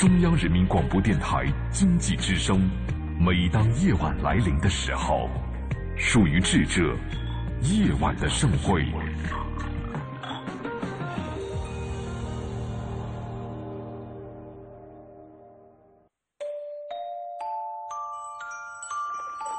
[0.00, 2.70] 中央人民广播电台经济之声。
[3.18, 5.28] 每当夜晚来临的时候，
[5.94, 6.96] 属于智者
[7.60, 8.86] 夜晚的盛会。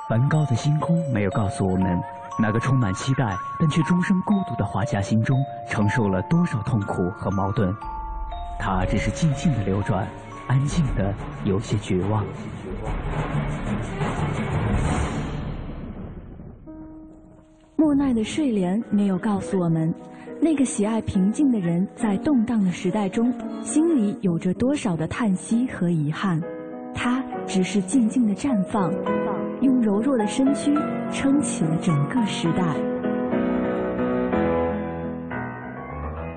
[0.10, 2.02] 梵高的星空没有告诉我们，
[2.40, 5.40] 那个充满期待但却终生孤独的画家心中
[5.70, 7.72] 承受了多少痛苦和矛盾。
[8.60, 10.08] 他只是静静的流转，
[10.52, 11.16] 安静的
[11.46, 12.26] 有些绝望。
[17.78, 19.94] 莫奈的睡莲没有告诉我们，
[20.42, 23.34] 那个喜爱平静的人在动荡的时代中，
[23.64, 26.42] 心里有着多少的叹息和遗憾。
[26.94, 28.94] 他只是静静的绽放，
[29.62, 30.78] 用柔弱的身躯
[31.14, 32.76] 撑起了整个时代。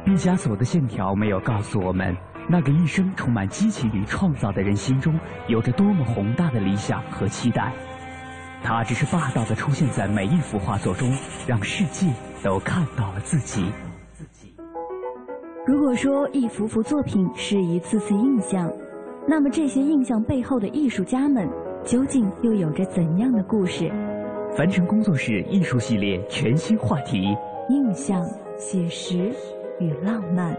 [0.05, 2.17] 毕加索的线条没有告诉我们，
[2.49, 7.73] 那个一生充满激情与创造的人心中有着多么宏大的理想和期待。
[8.63, 11.11] 他只是霸道的出现在每一幅画作中，
[11.47, 12.07] 让世界
[12.43, 13.71] 都看到了自己。
[15.67, 18.71] 如果说一幅幅作品是一次次印象，
[19.27, 21.49] 那么这些印象背后的艺术家们
[21.83, 23.91] 究竟又有着怎样的故事？
[24.55, 27.37] 凡尘工作室艺术系列全新话题：
[27.71, 28.23] 印象、
[28.59, 29.33] 写实
[29.81, 30.55] 与浪漫，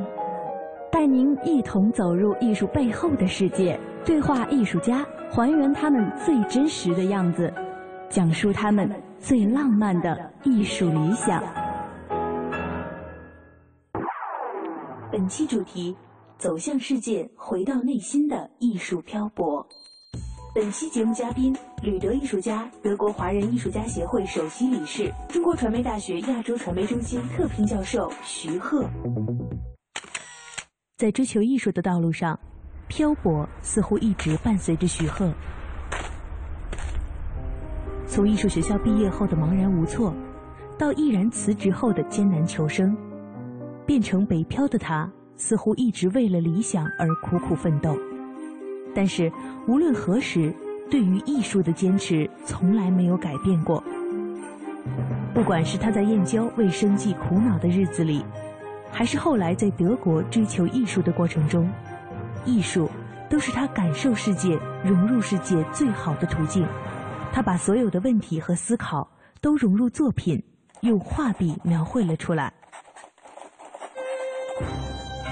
[0.95, 7.53] 带您一同走入艺术背后的世界，对话艺术家，还原他们最真实的样子。
[8.09, 11.43] 讲述他们最浪漫的艺术理想。
[15.11, 15.93] 本期主题：
[16.37, 19.67] 走向世界，回到内心的艺术漂泊。
[20.53, 28.85] 本期节目嘉宾：吕德艺术家，德国华人艺术家协会首席理事，中国传媒大学亚洲传媒中心特聘教授徐鹤。
[30.97, 32.39] 在追求艺术的道路上，
[32.87, 35.29] 漂泊似乎一直伴随着徐鹤。
[38.07, 40.15] 从艺术学校毕业后的茫然无措，
[40.77, 42.95] 到毅然辞职后的艰难求生，
[43.85, 47.97] 变成北漂的他，似乎一直为了理想而苦苦奋斗。
[48.95, 49.29] 但是
[49.67, 50.55] 无论何时，
[50.89, 53.83] 对于艺术的坚持从来没有改变过。
[55.33, 58.23] 不管是他在燕郊为生计苦恼的日子里，
[58.91, 61.69] 还是后来在德国追求艺术的过程中，
[62.45, 62.89] 艺术
[63.29, 66.65] 都是他感受世界、融入世界最好的途径。
[67.33, 69.09] 他把所有的问题和思考
[69.41, 70.41] 都融入作品，
[70.81, 72.53] 用画笔描绘了出来。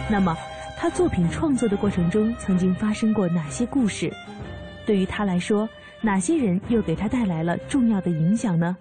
[0.10, 0.36] 那么，
[0.78, 4.12] 他作品创作的过程中曾经发生过哪些故事？
[4.86, 5.70] 对于他来说，
[6.02, 8.76] 哪些人又给他带来了重要的影响呢？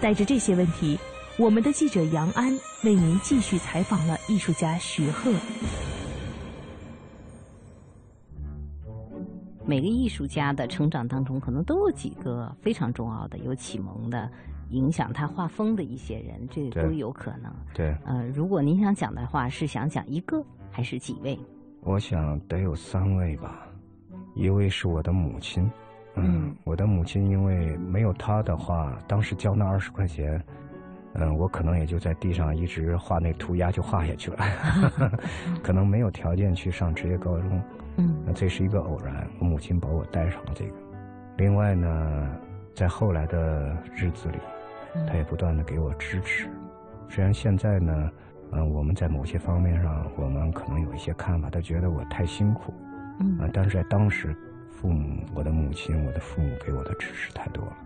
[0.00, 0.98] 带着这些问题，
[1.38, 5.30] 我们的记者杨安为您继续采访了艺术家徐鹤。
[9.64, 14.28] 每个艺术家的成长当中，可能都有几个非常重要的、有启蒙的、
[14.70, 17.54] 影响他画风的一些人，这都有可能。
[17.72, 17.96] 对。
[18.04, 21.38] 呃，如果您想讲的话，是想讲一个还是几位？
[21.82, 23.64] 我想得有三位吧。
[24.34, 25.70] 一位是我的母亲。
[26.16, 26.52] 嗯。
[26.64, 30.44] 我的母亲，因为没有她的话，当时交那二十块钱，
[31.20, 34.38] 嗯，我可能也就在地上一直画那涂鸦就画下去了，
[35.62, 37.62] 可能没有条件去上职业高中。
[37.96, 40.74] 嗯，那这是一个偶然，我母亲把我带上了这个。
[41.36, 42.30] 另外呢，
[42.74, 44.38] 在后来的日子里，
[45.06, 46.48] 她也不断的给我支持。
[47.08, 48.10] 虽然现在呢，
[48.52, 52.72] 嗯，我们在某些方面上，我们可能有一些看法，她觉得我太辛苦，
[53.18, 54.36] 嗯，啊，但是在当时，
[54.70, 57.76] 父母，我的母亲，我的父母给我的支持太多了。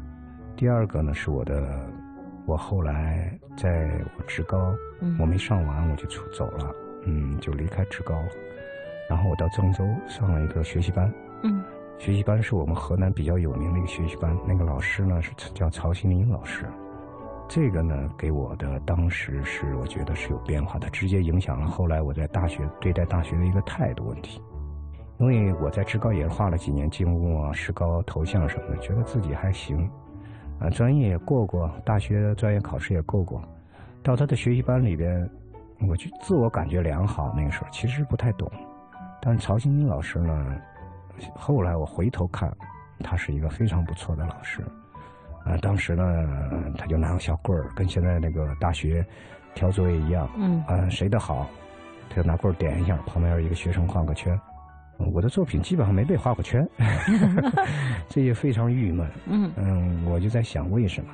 [0.54, 1.88] 第二个呢，是我的，
[2.52, 4.76] 我后来在我职高，
[5.18, 6.70] 我没上完我就出走了，
[7.06, 8.14] 嗯，就离开职高。
[9.08, 11.10] 然后我到郑州上了一个学习班，
[11.44, 11.64] 嗯，
[11.98, 14.36] 学习班是我们河南比较有名的一个学习班。
[14.46, 16.66] 那个老师呢是叫曹新林老师，
[17.48, 24.42] 这个呢给我的当时是我觉得是有变化的，直接影响了后来我在大学对待大学的一个态度问题。
[25.16, 29.91] 因为我在职高也画了几年静物啊、石膏、头像什么的，觉得自己还行，
[30.60, 33.43] 啊，专业也过过，大学专业考试也过过。
[34.03, 35.28] 到他的学习班里边，
[35.89, 37.33] 我就自我感觉良好。
[37.37, 38.51] 那个时候其实不太懂。
[39.21, 40.57] 但曹新金老师呢？
[41.37, 42.53] 后来我回头看，
[43.01, 44.60] 他是一个非常不错的老师。
[45.45, 46.04] 啊，当时呢，
[46.78, 49.04] 他就拿个小棍儿，跟现在那个大学
[49.54, 50.28] 挑作业一样。
[50.37, 50.63] 嗯。
[50.66, 51.47] 啊，谁的好，
[52.09, 54.39] 他就拿棍儿点一下，旁边有一个学生画个圈。
[55.13, 56.66] 我的作品基本上没被画过圈，
[58.09, 59.09] 这也非常郁闷。
[59.27, 59.51] 嗯。
[59.57, 61.10] 嗯，我就在想为什么？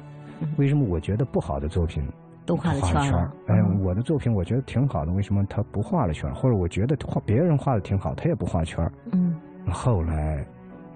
[0.57, 2.03] 为什么我觉得不好的作品？
[2.47, 6.35] 都画了圈儿，哎，我的作品我觉得挺好的，为什么他不画了圈儿？
[6.35, 8.91] 或者我觉得画别人画的挺好，他也不画圈儿？
[9.13, 9.35] 嗯，
[9.71, 10.43] 后来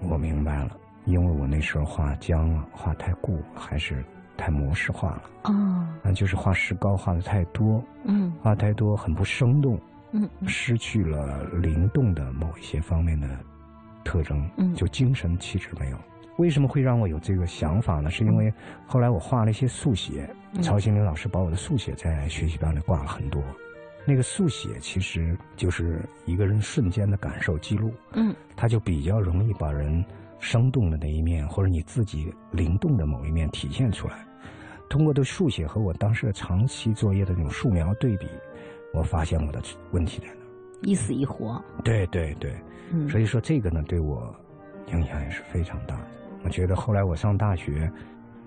[0.01, 0.71] 我明白了，
[1.05, 4.03] 因为我那时候画僵了，画太固，还是
[4.35, 5.21] 太模式化了。
[5.43, 9.79] 哦，那就是画石膏画的太多，嗯，画太多很不生动，
[10.13, 13.27] 嗯，失去了灵动的某一些方面的
[14.05, 15.97] 特征，嗯，就精神气质没有。
[16.37, 18.09] 为什么会让我有这个想法呢？
[18.09, 18.51] 是因为
[18.87, 20.27] 后来我画了一些速写，
[20.61, 23.43] 曹新林老师把我的速写在学习班里挂了很多。
[24.05, 30.03] 那个速写其实就是一个人瞬间的感受记录，嗯，他就比较容易把人
[30.39, 34.25] 生动的那一面或者你自己灵动的某一面体现出来。
[34.89, 38.27] 通过对速写和我当时的长期作业的那种素描对比，
[38.93, 39.61] 我发现我的
[39.91, 40.41] 问题在哪，
[40.83, 41.61] 一死一活。
[41.83, 42.53] 对对对，
[42.91, 44.33] 嗯，所以说这个呢对我
[44.87, 46.07] 影响也是非常大的。
[46.43, 47.91] 我觉得后来我上大学。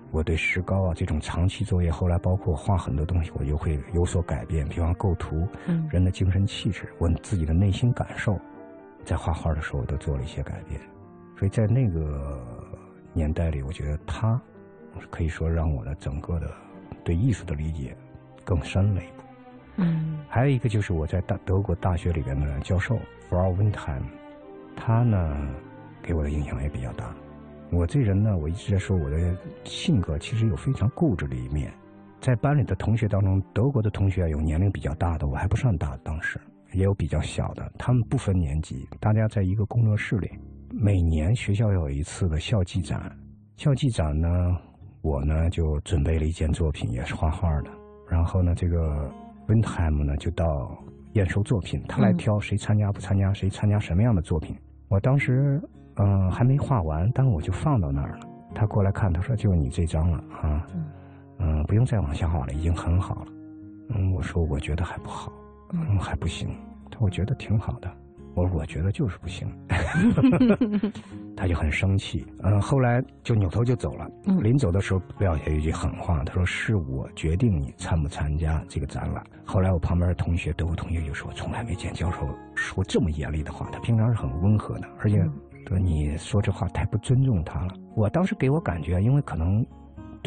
[0.09, 4.65] 我对石膏啊这种长期作业，后来包括画很多东西，我就会有所改变。
[4.69, 5.45] 比方构图，
[5.91, 8.39] 人的精神气质，我自己的内心感受，
[9.03, 10.79] 在画画的时候都做了一些改变。
[11.37, 12.41] 所以在那个
[13.11, 14.41] 年代里，我觉得他
[15.09, 16.49] 可以说让我的整个的
[17.03, 17.93] 对艺术的理解
[18.45, 19.16] 更深了一步。
[19.77, 22.97] 嗯，还有一个就是我在大德国大学里边的教授
[23.29, 24.03] Frau w i n t e i m
[24.75, 25.37] 他呢
[26.03, 27.15] 给我的影响也比较大。
[27.71, 31.73] 我这人呢，我一直在说我的性格其实有非常固执的一面。
[32.21, 36.39] 在班里的同学当中，德国的同学有年龄比较大的，我还不算大，当时
[36.73, 37.71] 也有比较小的。
[37.77, 40.29] 他们不分年级，大家在一个工作室里。
[40.71, 43.15] 每年学校有一次的校际展，
[43.55, 44.27] 校际展呢，
[45.01, 47.69] 我呢就准备了一件作品，也是画画的。
[48.09, 49.11] 然后呢，这个
[49.47, 50.77] 温海姆呢就到
[51.13, 54.55] 验收作品，他来挑谁参加不参加，谁参加什么样的作品。
[54.87, 55.61] 我当时。
[55.99, 58.27] 嗯，还没画完，但我就放到那儿了。
[58.53, 60.67] 他过来看，他说：“就你这张了啊，
[61.39, 63.31] 嗯，不用再往下画了，已经很好了。”
[63.89, 65.31] 嗯，我说：“我觉得还不好，
[65.73, 66.49] 嗯，还不行。”
[66.91, 67.91] 他我觉得挺好的。
[68.41, 69.47] 我说：“我觉得就是不行。
[71.35, 72.25] ”他就很生气。
[72.43, 74.07] 嗯，后来就扭头就走了。
[74.41, 82.19] 临走的时候撂下一句狠话，他说：“是我决定你参不参加这个展览。”后来我旁边的同学，德国同学就说：“从来没见教授
[82.53, 83.67] 说这么严厉的话。
[83.71, 85.23] 他平常是很温和的，而且。”
[85.67, 87.73] 说你说这话太不尊重他了。
[87.93, 89.65] 我当时给我感觉，因为可能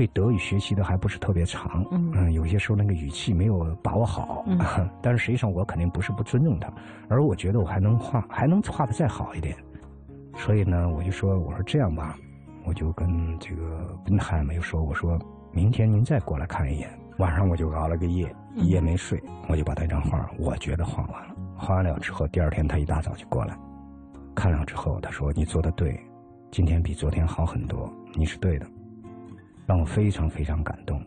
[0.01, 4.43] 对德语学习的还不是特别长，嗯，有些时候那个语气没有把握好。
[4.47, 4.59] 嗯，
[5.03, 6.73] 但是实际上我肯定不是不尊重他，
[7.11, 9.55] 而我觉得我还能画，还能画的再好一点。
[10.39, 12.17] 所以呢，我就说，我说这样吧，
[12.65, 15.19] 我就跟这个跟海没有说，我说
[15.53, 16.89] 明天您再过来看一眼。
[17.19, 21.35] 晚上我就熬了个夜，一夜没睡，我就把那张画，我觉得画完了。
[21.59, 23.55] 画完了之后，第二天他一大早就过来。
[24.35, 26.01] 看了之后，他说：“你做的对，
[26.51, 28.67] 今天比昨天好很多，你是对的，
[29.71, 31.01] 让我非常非常感动。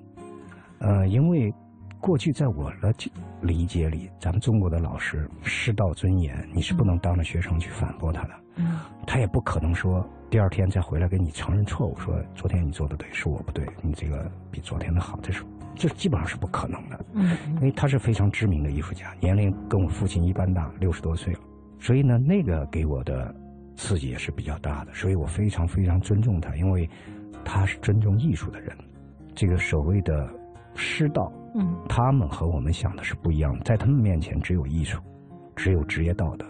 [0.80, 1.54] 呃，因为
[2.00, 2.94] 过去在我的
[3.42, 8.30] 理解里，咱们中国的老师师道尊严，你是不能当着学生去反驳他的。
[8.56, 15.44] 嗯，他也不可能说第二天再回来给你承认错误，说昨天你做的对，是我不对，你这个比昨天的好，这是
[15.76, 17.06] 这基本上是不可能的。
[17.16, 21.40] 嗯，因为他是非常知名的艺术家，年龄跟我父亲一般大，六十多岁了。”
[21.82, 23.36] 所以呢，那个给我的
[23.76, 26.90] 刺激也是比较大的，所以我非常非常尊重他，因为
[27.54, 28.76] 他是尊重艺术的人。
[29.36, 30.28] 这个所谓的
[30.74, 35.00] 师道，嗯，他们和我们想的是不一样，在他们面前只有艺术，
[35.56, 36.48] 只有职业道德。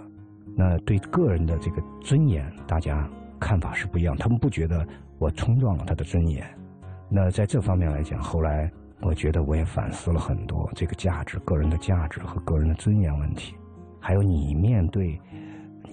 [0.56, 3.06] 那对个人的这个尊严，大家
[3.38, 4.16] 看法是不一样。
[4.16, 4.88] 他们不觉得
[5.20, 6.42] 我冲撞了他的尊严。
[7.10, 13.54] 那在这方面来讲，后来我觉得我也反思了很多这个价值、个人的价值和个人的尊严问题。
[14.00, 15.20] 还有你面对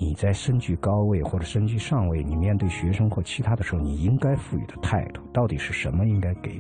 [0.02, 6.07] 你在身居高位或者身居上位，你面对学生或其他的时候，你应该赋予的态度到底是什么？
[6.07, 6.59] 应该给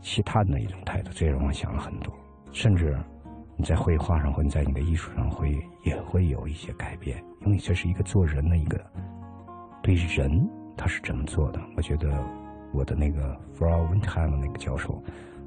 [0.00, 2.14] 其他的一种态度，这让我想了很多。
[2.52, 2.96] 甚至
[3.56, 8.80] 你在绘画上或者在你的艺术上会也会有一些改变，因为这是一个做人的一个
[9.82, 11.60] 对人他是怎么做的。
[11.76, 12.08] 我觉得
[12.72, 15.02] 我的那个 Frau Windheim 那个教授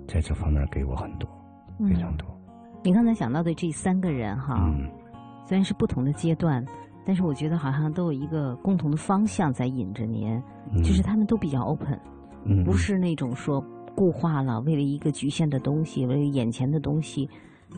[0.10, 1.30] 在这方面给我很多，
[1.88, 2.28] 非常多。
[2.84, 4.70] 你刚才想到的这三个人哈。
[5.46, 6.66] 虽然是不同的阶段，
[7.06, 10.42] 但是我觉得好像都有一个共同的方向在引着您，
[10.84, 12.00] 就是他们都比较 open，
[12.64, 13.64] 不是那种说
[13.96, 17.30] 固化了，为了一个局限的东西，为了眼前的东西，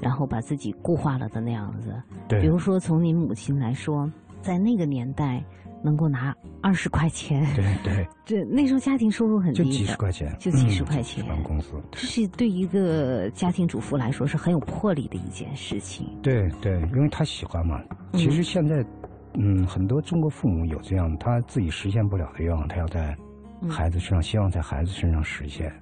[0.02, 1.94] 然后把自己固化了的那样子。
[2.28, 2.42] 对。
[2.42, 5.44] 比如说从您母亲来说，在那个年代。
[5.84, 11.24] 能够拿二十块钱，对对，这那时候家庭收入很低，就几十块钱，就几十块钱。
[11.28, 16.08] 办公司，这是对一个家庭主妇来说是很有魄力的一件事情。
[16.24, 17.80] 对对，因为她喜欢嘛。
[18.14, 18.84] 其实现在，
[19.38, 23.16] 嗯，很多中国父母有这样他自己实现不了的愿望，他要在
[23.70, 25.74] 孩子身上，希望在孩子身上实现。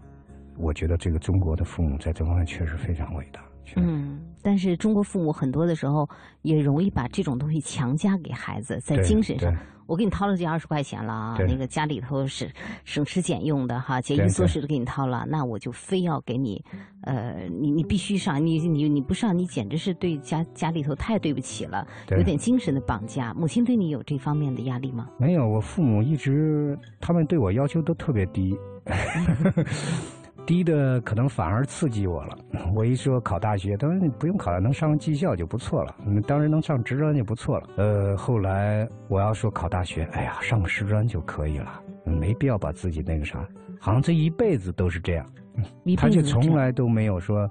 [0.57, 3.41] 我觉得这个中国的父母在这方面确实非常伟大。
[3.75, 6.07] 嗯，但是中国父母很多的时候
[6.43, 9.51] 也容易把这种东西强加给孩子，在精神上，
[9.86, 12.52] 我给你掏了这二十块钱了啊，那个家里头是
[12.86, 16.63] 省吃俭用的哈，节衣缩食的给你掏了，那我就非要给你，
[17.02, 23.34] 呃，你你必须上，你你你不上，你简直是对家家里头太对不起了，有点精神的绑架。
[23.34, 25.10] 母亲对你有这方面的压力吗？
[25.18, 28.58] 没有，我父母一直他们对我要求都特别低。
[30.46, 32.38] 低的可能反而刺激我了。
[32.76, 35.96] 我一说考大学，他说你不用考了，能上技校就不错了。
[36.28, 37.70] 当然能上职专就不错了。
[37.78, 43.46] 呃，后来我要说考大学，哎呀，上个师专就可以了，没必要把自己那个啥。
[43.80, 45.26] 好像这一辈子都是这样，
[45.98, 47.50] 他就从来都没有说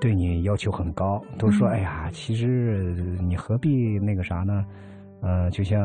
[0.00, 4.64] 对你要求很高，都说哎呀，其实你何必那个啥呢？
[5.20, 5.80] 呃，就像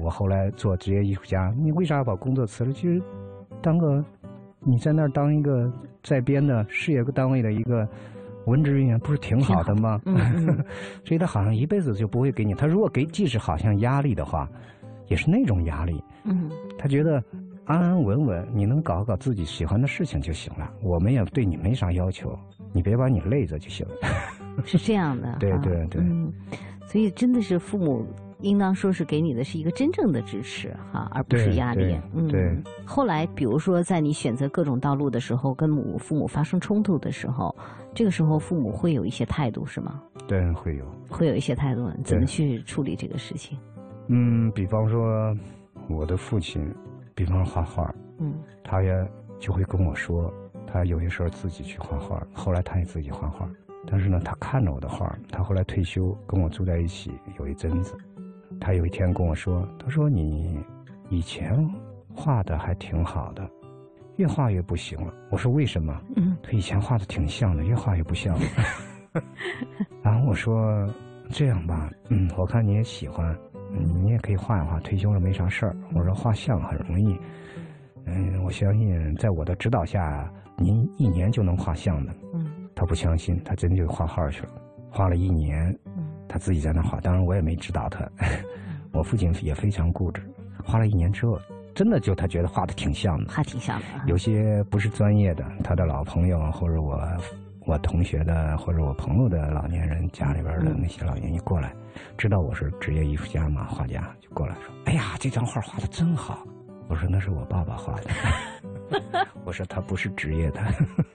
[0.00, 2.72] 我后来做职业艺术家，你为啥要把工作辞了？
[2.72, 3.02] 其实
[3.60, 4.04] 当个。
[4.68, 7.88] 你在那儿当一个在编的事业单位的一个
[8.46, 10.00] 文职人员，不是挺好的吗？
[11.06, 12.52] 所以他好像一辈子就不会给你。
[12.52, 14.48] 他如果给，即使好像压力的话，
[15.06, 16.02] 也是那种压力。
[16.24, 17.22] 嗯，他觉得
[17.64, 20.68] 安安稳稳，你能搞搞自己喜欢的事情就行了。
[20.82, 22.36] 我们也对你没啥要求，
[22.72, 23.94] 你别把你累着就行了。
[24.66, 26.02] 是这样的，对对对。
[26.02, 26.32] 嗯，
[26.86, 28.04] 所以真的是父母。
[28.40, 31.98] 应当说是给你的是一个真正的支持哈，而不是压力。
[32.12, 32.54] 嗯，对。
[32.84, 37.54] 后来，比如说在你选择各种道路的时候，跟母父母发生冲突的时候，
[37.94, 40.02] 这个时候父母会有一些态度，是吗？
[40.28, 40.84] 对，会有。
[41.08, 43.58] 会有一些态度，怎么去处理这个事情？
[44.08, 45.34] 嗯，比方说
[45.88, 46.62] 我的父亲，
[47.14, 48.92] 比方说画画，嗯，他也
[49.38, 50.32] 就会跟我说，
[50.66, 53.48] 他有些时候自己去画画，后来他也自己画画，
[53.88, 57.96] 但是呢，他看着我的画，他后来退休跟我住在一起有一阵子。
[58.60, 60.58] 他有一天跟我说：“他说你
[61.08, 61.56] 以前
[62.14, 63.48] 画的还挺好的，
[64.16, 66.00] 越画越不行了。”我说：“为什么？”
[66.42, 68.42] 他以前画的挺像的，越画越不像了。
[70.02, 70.88] 然后我说
[71.30, 73.36] ：“这样吧，嗯，我看你也喜欢，
[73.72, 77.18] 你也可以画一画，退休了没啥事儿。”我说：“画像很容易，
[78.04, 84.50] 嗯，我相信在我的指导下，您一年就能画像的。”嗯，他不相信，他真就画画去了，
[84.90, 85.76] 画了一年。
[86.28, 88.08] 他自己在那画，当然我也没指导他。
[88.92, 90.22] 我父亲也非常固执，
[90.64, 91.38] 画了一年之后，
[91.74, 93.84] 真的就他觉得画的挺像的，画挺像的。
[94.06, 97.02] 有些不是专业的，他的老朋友或者我
[97.66, 101.74] 我同学的或者我朋友的老年人家里边的那些老年一过来，
[102.16, 106.46] 知道我是职业艺术家嘛，画家就过来说：“哎呀，这张画画的真好。”
[106.88, 108.10] 我说：“那是我爸爸画的。
[109.44, 110.60] ”我说：“他不是职业的。”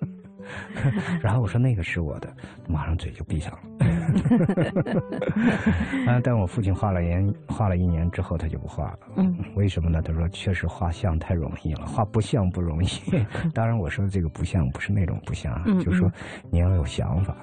[1.22, 2.34] 然后我说那个是我的，
[2.68, 3.60] 马上嘴就闭上了。
[6.12, 6.20] 啊！
[6.24, 9.00] 但我父亲画了年，画了一年之后，他就不画了。
[9.18, 10.02] 嗯，为什么呢？
[10.02, 12.88] 他说确实画像太容易了，画不像不容易。
[13.54, 16.12] 当然，我说的这个不像不是那种不像，就是说
[16.50, 17.36] 你要有想法，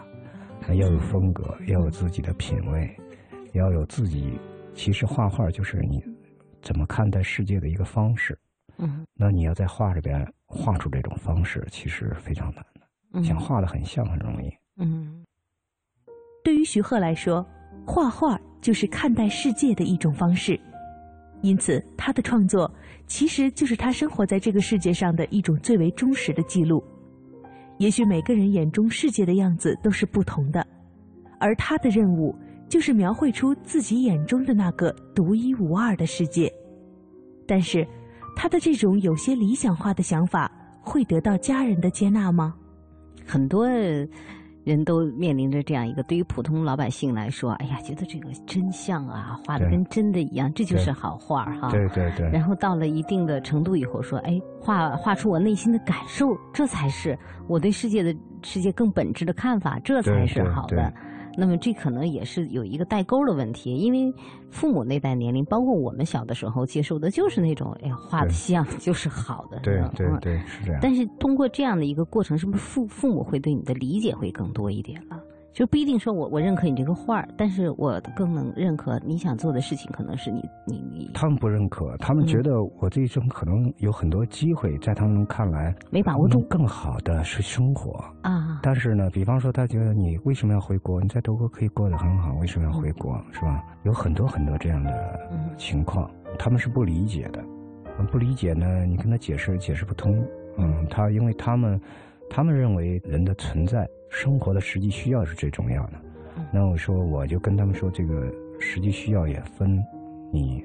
[0.69, 2.95] 要有风格，要有自己的品味，
[3.53, 4.39] 要有自己。
[4.75, 6.03] 其实画画就是你
[6.63, 8.39] 怎么看待世界的一个方式。
[8.79, 12.65] 嗯，那你要在画里边画出这种方式，其实非常难。
[13.25, 14.51] 想画的很像很容易。
[14.77, 15.25] 嗯，
[16.45, 17.45] 对于徐鹤来说，
[17.87, 20.59] 画画就是看待世界的一种方式，
[21.43, 22.73] 因此他的创作
[23.07, 26.83] 其实就是他生活在这个世界上的一种最为忠实的记录。
[27.79, 30.67] 也许每个人眼中世界的样子都是不同的，
[31.39, 32.35] 而他的任务
[32.69, 36.53] 就是描绘出自己眼中的那个独一无二的世界。
[37.47, 37.87] 但是，
[38.37, 40.51] 他的这种有些理想化的想法
[40.83, 42.55] 会得到家人的接纳吗？
[43.29, 43.69] 很多
[44.65, 51.71] 人都面临着这样一个，对于普通老百姓来说，哎呀，觉得这个真像啊，画的跟真的一样，这就是好画哈。
[51.71, 52.29] 对对对。
[52.31, 60.93] 然后到了一定的程度以后，说，哎，画画出我内心的感受，这才是我对世界的世界更本质的看法，这才是好的。
[61.41, 64.13] 那么这可能也是有一个代沟的问题，因为
[64.51, 70.81] 父母那代年龄，包括我们小的时候接受的就是那种，哎呀，画的像 就是好的，对对对，是这样。
[70.83, 75.18] 但是通过这样的一个过程，是不是父父母会对你的理解会更多一点了？
[75.59, 81.11] 就不一定说我我认可你这个画儿，但是我更能认可你想做的事情，可能是你你你。
[81.13, 88.61] 他们不认可，他们觉得我这一生可能有很多机会，在他们看来没把握住更好的是生活啊。
[88.63, 91.01] 但是呢，比方说他觉得你为什么要回国？
[91.01, 93.21] 你在德国可以过得很好，为什么要回国？
[93.33, 93.61] 是吧？
[93.83, 95.21] 有很多很多这样的
[95.57, 97.45] 情况，他们是不理解的。
[98.13, 100.25] 不理解呢，你跟他解释解释不通。
[100.57, 101.81] 嗯，他因为他们。
[102.31, 105.93] 他们认为人的存在、生活的实际需要是最重要的。
[106.53, 109.83] 那我说，我就跟他们说，这个实际需要也分，
[110.33, 110.65] 你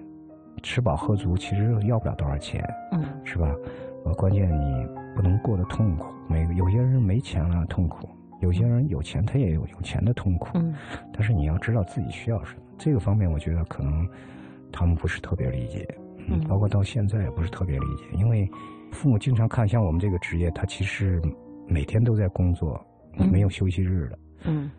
[0.61, 3.53] 吃饱喝足其实要不了多少钱，嗯，是吧？
[4.05, 6.13] 呃，关键你不能过得痛苦。
[6.27, 8.07] 每有些人没钱了痛苦，
[8.39, 10.49] 有些人有钱，他也有有钱的痛苦。
[10.55, 10.75] 嗯。
[11.11, 14.07] 但是你要知道自己需要什么，这个方面我觉得可能
[14.71, 15.87] 他们不是特别理解。
[16.27, 16.39] 嗯。
[16.47, 18.49] 包括到现在也不是特别理解，因为
[18.91, 21.21] 父母经常看像我们这个职业，他其实
[21.67, 22.79] 每天都在工作，
[23.17, 24.19] 没有休息日了。
[24.45, 24.69] 嗯。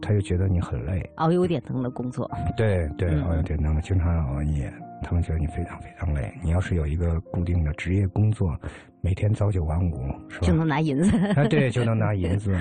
[0.00, 2.30] 他就觉得你很累，熬有点灯的工作。
[2.56, 4.70] 对对，熬有点灯的，经常熬夜。
[5.02, 6.34] 他们觉得你非常非常累。
[6.42, 8.58] 你要是有一个固定的职业工作，
[9.00, 10.46] 每天朝九晚五，是吧？
[10.46, 11.16] 就能拿银子。
[11.34, 12.58] 啊，对，就能拿 银子。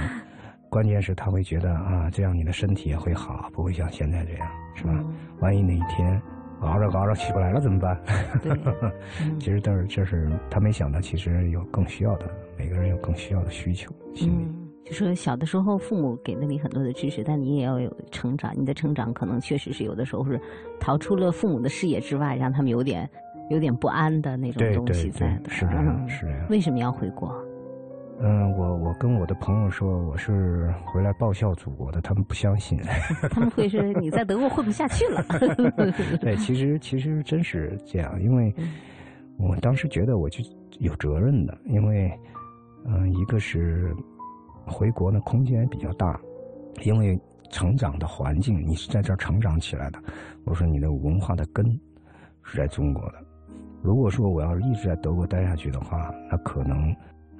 [0.69, 5.03] 关键是他会觉得啊，这样你的身体也会好，不会像现在这样，是吧？
[5.39, 6.21] 万一哪一天
[6.61, 7.99] 熬着熬着起不来了怎么办？
[8.41, 8.57] 对。
[9.39, 13.91] 其实都是，这是他没想到，其实有更需要的，每个人有更需要的需求。
[14.21, 14.62] 嗯。
[14.85, 18.53] 就说小的时候，父母给了你很多的知识，但你也要有成长。
[18.55, 20.39] 你的成长可能确实是有的时候是
[20.79, 23.09] 逃出了父母的视野之外，让他们有点
[23.49, 25.49] 有点不安的那种东西在的。
[25.49, 26.47] 是这样，是这样。
[26.49, 27.33] 为什么要回国？
[28.19, 32.77] 嗯，我我跟我的朋友说我是回来报效祖国的，他们不相信。
[33.31, 35.25] 他们会说你在德国混不下去了。
[36.19, 38.53] 对，其实其实真是这样，因为
[39.37, 40.43] 我当时觉得我就
[40.79, 42.11] 有责任的，因为
[42.85, 43.95] 嗯，一个是。
[44.65, 46.19] 回国呢，空间比较大，
[46.83, 49.99] 因为成长的环境，你是在这儿成长起来的。
[50.43, 51.79] 我说你的文化的根
[52.43, 53.15] 是在中国的。
[53.81, 56.95] 如果说我要是一直在德国待下去的话，那可能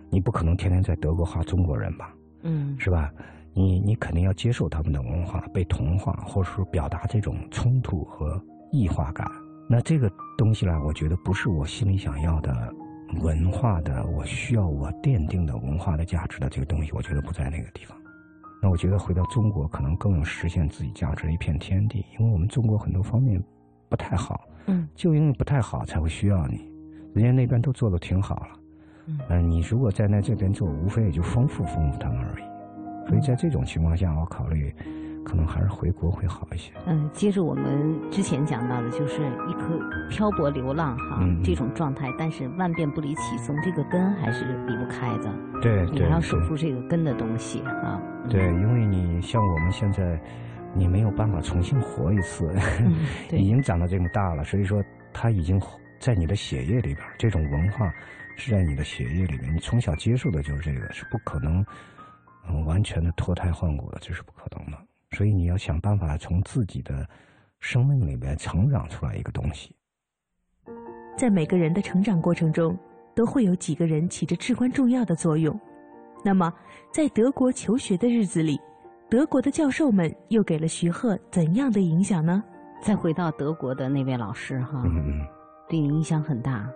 [0.09, 2.13] 你不可能天天在德国画中国人吧？
[2.43, 3.11] 嗯，是吧？
[3.53, 9.25] 你你肯定要接受他们的文化，被同化，或者说表达这种冲突和异化感。
[9.69, 12.73] 那这个东西呢，我觉得不是我心里想要的。
[13.19, 17.97] 文化的，我需要我奠定的文化的价值的这个东西，我觉得不在那个地方。
[18.61, 22.05] 那我觉得回到中国，可能更有实现自己价值的一片天地。
[22.17, 23.41] 因为我们中国很多方面
[23.89, 26.71] 不太好，嗯，就因为不太好才会需要你。
[27.13, 28.59] 人家那边都做的挺好了，
[29.29, 33.09] 嗯，你如果在那这边做，无非也就丰富丰富他们而已。
[33.09, 34.73] 所以在这种情况下，我考虑。
[35.23, 36.71] 可能还是回国会好一些。
[36.85, 45.33] 嗯，接着我们之前讲到的，就是一颗漂泊流浪哈这种状态，但是万变不离其宗，这个根还是离不开的。
[45.61, 48.01] 对，你还要守住这个根的东西啊。
[48.29, 50.19] 对，因为你像我们现在，
[50.73, 52.53] 你没有办法重新活一次，
[53.31, 54.83] 已经长到这么大了，所以说
[55.13, 55.61] 它已经
[55.99, 57.91] 在你的血液里边，这种文化
[58.35, 61.65] 是在你的血液里面，你从小接受的就是这个，是不可能
[62.49, 64.77] 嗯完全的脱胎换骨的，这是不可能的。
[65.13, 67.07] 所以你要想办法从自己的
[67.59, 69.75] 生命里面成长出来一个东西。
[71.15, 72.77] 在每个人的成长过程中，
[73.15, 75.57] 都会有几个人起着至关重要的作用。
[76.25, 76.51] 那么，
[76.91, 78.59] 在德国求学的日子里，
[79.09, 82.43] 德国的教授们又给了徐鹤怎样的影响呢？
[82.81, 84.83] 再回到德国的那位老师哈，
[85.69, 86.67] 对你影响很大。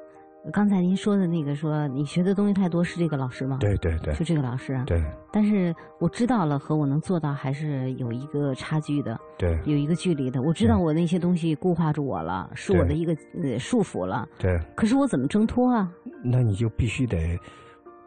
[0.53, 3.57] 刚才您说的那个，说你学的东西太多，是这个老师吗？
[3.59, 4.81] 对对对，就这个老师。
[4.85, 5.03] 对。
[5.31, 9.19] 但是我知道了，和我能做到还是有一个差距的。
[9.37, 9.59] 对。
[9.65, 10.41] 有一个距离的。
[10.41, 14.27] 我知道我那些东西固化住我了，是我的一个呃束缚了。
[14.37, 14.57] 对。
[14.75, 15.91] 可是我怎么挣脱啊？
[16.23, 17.37] 那你就必须得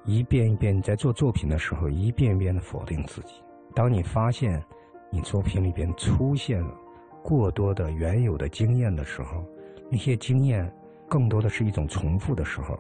[0.04, 3.34] 一遍一遍你在做作品的时候，一遍一遍的否定自己。
[3.74, 4.62] 当你发现
[5.10, 6.74] 你作品里边出现了
[7.22, 9.44] 过多的原有的经验的时候，
[9.90, 10.72] 那些经验。
[11.10, 12.78] 更多的是一种重复的时候，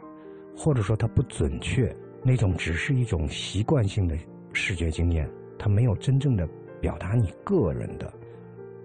[0.56, 4.16] 或者说它不准确，那种只是一种习惯性的
[4.52, 6.48] 视觉经验，它没有真正的
[6.80, 8.10] 表达你个人的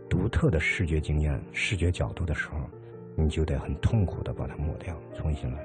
[0.10, 2.58] 独特的视觉经验、视觉角度的时候，
[3.16, 5.60] 你就得很痛苦的把它抹掉，重新来。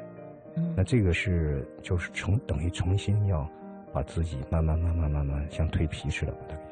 [0.77, 3.49] 那这个是就是重等于重新要
[3.93, 6.63] 把自己慢慢慢慢慢慢像蜕皮似的把它给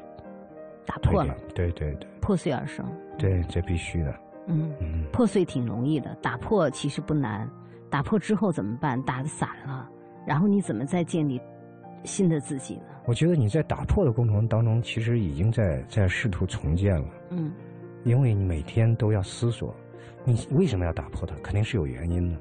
[0.85, 1.35] 打破了。
[1.55, 2.85] 对对对，破碎而生。
[3.17, 4.13] 对，这必须的。
[4.49, 7.49] 嗯，破碎挺容易的，打破其实不难。
[7.89, 9.01] 打破之后怎么办？
[9.03, 9.89] 打的散了，
[10.25, 11.39] 然后你怎么再建立
[12.03, 12.83] 新的自己呢？
[13.05, 17.07] 我觉得你在打破的过程当中，其实已经在在试图重建了。
[17.29, 17.51] 嗯，
[18.03, 19.75] 因为你每天都要思索，
[20.23, 21.35] 你为什么要打破它？
[21.43, 22.37] 肯定是有原因的。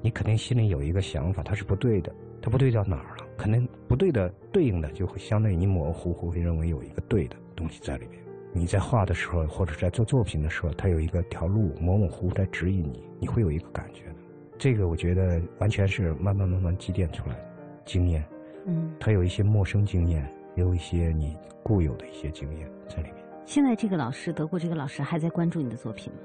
[0.00, 3.24] 你肯定心里有一个想法，它是不对的，它不对到哪儿了？
[3.36, 8.22] 肯定不对的，对应的就会相当于你模模糊糊会认为有一个对的东西在里边。
[8.52, 14.14] 你在画的时候，或者在做作品的时候，它有一个条路模模糊糊在指引你，你会有一个感觉的。
[14.58, 17.48] 这个我觉得完全是慢慢慢慢积淀出来的
[17.84, 18.24] 经验。
[18.66, 20.22] 嗯，它有一些陌生经验，
[20.56, 23.14] 也有一些你固有的一些经验在里面。
[23.46, 26.18] 现在这个老师，德国这个老师还在关注你的作品吗？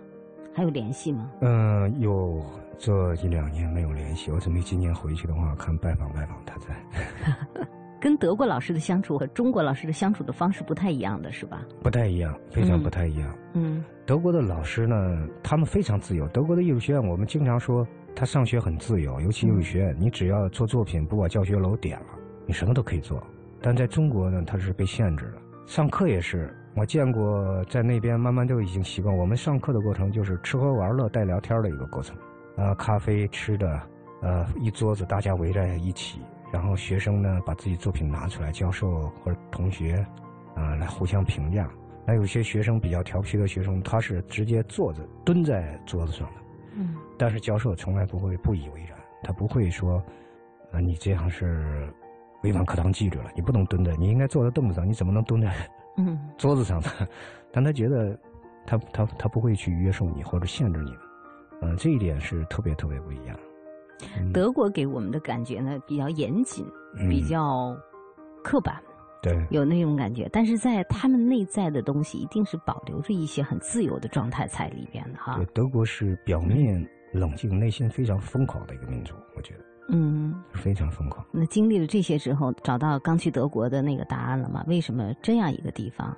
[0.55, 1.31] 还有联系吗？
[1.41, 2.43] 嗯，有
[2.77, 4.29] 这一两年没有联系。
[4.29, 7.65] 我准备今年回去的话，看拜访拜访他在。
[8.03, 11.65] 跟德国老师的相处和中国老师的相处的方式不太一样的是吧？
[11.81, 13.33] 不太一样，非常不太一样。
[13.53, 16.27] 嗯，德国的老师呢，他们非常自由。
[16.27, 22.07] 德国的艺术学院，我们经常说他上学很自由，尤其艺术学院，你只要做作品，不把教学楼点了，
[22.45, 23.25] 你什么都可以做。
[23.61, 25.41] 但在中国呢，它是被限制的。
[25.65, 29.15] 上课也是，我见过在那边慢慢都已经习惯。
[29.15, 32.17] 我们上课的过程就是吃喝玩乐带聊天的一个过程，
[32.57, 33.81] 呃，咖啡吃的，
[34.21, 36.19] 呃，一桌子大家围在一起，
[36.53, 40.05] 然后学生呢把自己作品拿出来，教授或者同学，
[40.55, 41.69] 啊，来互相评价。
[42.05, 46.33] 那有些学生比较调皮的学生，他是直接坐着蹲在桌子上的，
[46.77, 50.01] 嗯，但是教授从来不会不以为然，他不会说，
[50.71, 51.91] 啊，你这样是。
[52.43, 55.55] 违反课堂纪律了，你不能蹲着，你应该坐在凳子上，你怎么能蹲在
[55.95, 56.89] 嗯 桌子上呢？
[57.53, 58.19] 但他觉得，
[58.65, 60.99] 他他他不会去约束你或者限制你的，
[61.61, 63.39] 嗯，这一点是特别特别不一样。
[64.33, 66.65] 德国给我们的感觉呢，比较严谨，
[67.09, 67.75] 比较
[68.43, 68.75] 刻板，
[69.21, 70.29] 对，有那种感觉。
[70.31, 75.39] 但是在他们内在的东西，一定是保留着一些很自由的状态在里边的哈。
[75.53, 79.65] 德国是表面冷静，内心非常疯狂的一个民族，我觉得。
[79.89, 81.25] 嗯，非常疯狂。
[81.31, 84.63] 那经历了这些之后，找到刚去德国的那个答案了吗？
[84.65, 86.15] 为什么这样一个地方，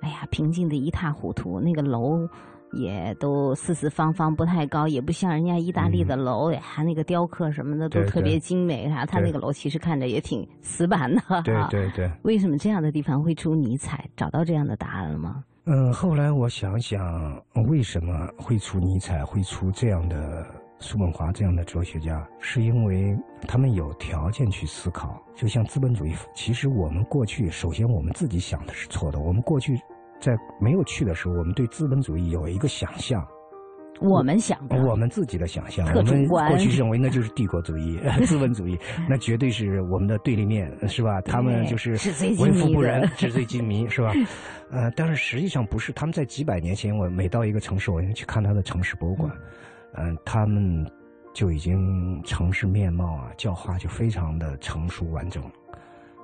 [0.00, 2.28] 哎呀，平静的一塌糊涂，那个楼
[2.72, 9.06] 也都四四方方，不太高，也不像人家意大利的楼还，那个雕刻什么的都特别精美啥。
[9.06, 11.22] 他那个楼其实看着也挺死板的。
[11.42, 12.10] 对对对。
[12.22, 14.08] 为什么这样的地方会出尼采？
[14.16, 15.44] 找到这样的答案了吗？
[15.64, 20.46] 嗯，后来我想想，为什么会出尼采，会出这样的？
[20.78, 23.16] 叔本华这样的哲学家，是因为
[23.48, 25.18] 他们有条件去思考。
[25.34, 29.18] 就像资本主义，其实我们过去，首先我们自己想的是错的。
[29.18, 29.80] 我们过去
[30.20, 33.26] 在没有去的时候，我们对资本主义有一个想象。
[33.98, 41.18] 我们想的，我们自己的想象，我们过去认为那就是帝国主义、 资本主义，那绝对是我们的对立面，是吧？
[41.22, 41.92] 他们就是
[42.38, 44.12] 为富不仁、纸醉金迷，是吧？
[44.70, 45.92] 呃，但是实际上不是。
[45.92, 49.32] 他们在几百年前，我每到一个城市，我去看他的城市博物馆。
[49.94, 50.86] 嗯，他们
[51.32, 55.42] 就已经城市面貌啊，教化就非常的成熟完整，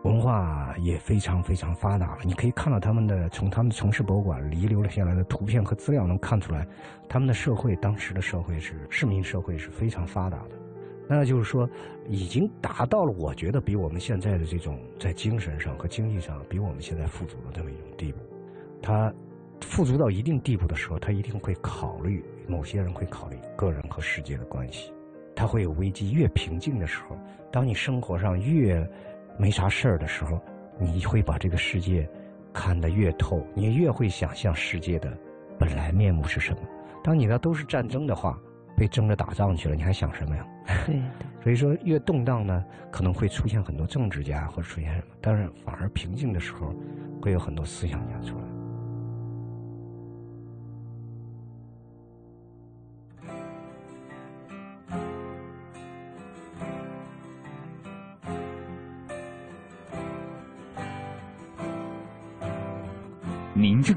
[0.02, 2.18] 文化也非常非常发达了。
[2.24, 6.66] 你可以看到他们的从他们的城市博物馆遗留了下来的图片和资料，能看出来，
[7.08, 10.50] 他们的社会当时的社会是市民社会是非常发达的。
[11.08, 11.68] 那就是说，
[12.08, 18.18] 已经达到了我觉得比我们现在的这种在精神上和经济上比我们现在富足的这么一种地步。
[18.80, 19.12] 他
[19.60, 22.24] 富足到一定地步的时候，他一定会考虑。
[22.48, 24.92] 某些人会考虑个人和世界的关系，
[25.34, 26.10] 他会有危机。
[26.10, 27.16] 越平静的时候，
[27.52, 28.84] 当你生活上越
[29.38, 30.40] 没啥事儿的时候，
[30.78, 32.08] 你会把这个世界
[32.52, 35.12] 看得越透，你越会想象世界的
[35.58, 36.58] 本来面目是什么。
[37.02, 38.38] 当你那都是战争的话，
[38.76, 40.46] 被争着打仗去了，你还想什么呀？
[40.86, 41.02] 对。
[41.42, 46.72] 所以说，越动荡呢，可能会出现很多政治家或者出现什么，但是反而平静的时候，
[47.20, 48.44] 会有很多思想家出来。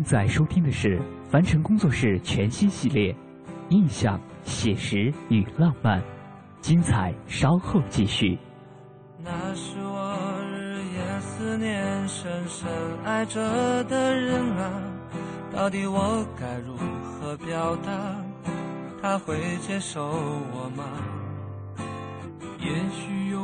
[0.06, 3.12] 在收听的是凡尘工作室全新系列
[3.70, 6.00] 《印象、写实与浪漫》，
[6.62, 8.38] 精彩稍后继续。
[9.24, 12.70] 那是我日夜思念、深深
[13.04, 14.72] 爱着的人啊，
[15.52, 18.16] 到底我该如何表达？
[19.02, 20.84] 他会接受我吗？
[22.60, 23.44] 也许有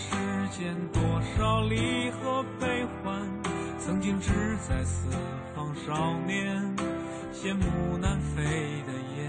[0.00, 0.16] 世
[0.50, 1.02] 间，多
[1.36, 3.20] 少离合悲欢。
[3.78, 4.32] 曾经志
[4.66, 5.08] 在四
[5.54, 6.56] 方少年，
[7.34, 8.42] 羡慕南飞
[8.86, 9.28] 的雁。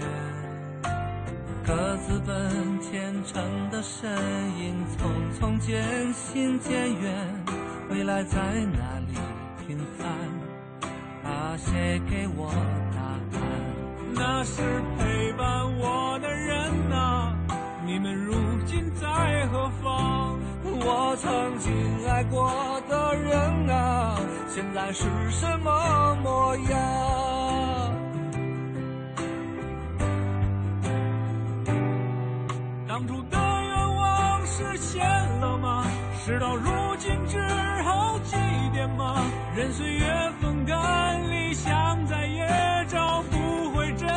[1.64, 4.10] 各自奔前程的身
[4.58, 4.98] 影，匆
[5.38, 7.44] 匆渐行渐远。
[7.90, 8.38] 未来在
[8.72, 9.14] 哪里
[9.66, 11.30] 平凡？
[11.30, 12.50] 啊，谁给我
[12.94, 13.00] 答
[13.38, 13.40] 案？
[14.14, 14.62] 那是
[14.98, 17.36] 陪伴我的人啊，
[17.84, 18.34] 你们如
[18.66, 20.31] 今在何方？
[20.84, 21.72] 我曾经
[22.08, 22.50] 爱过
[22.88, 24.16] 的人啊，
[24.48, 26.80] 现在是什么模样？
[32.88, 35.06] 当初的愿望实现
[35.40, 35.84] 了吗？
[36.24, 37.38] 事到如今只
[37.82, 38.36] 好祭
[38.74, 39.22] 奠吗？
[39.56, 42.46] 任岁月风干，理想再也
[42.88, 44.08] 找不回真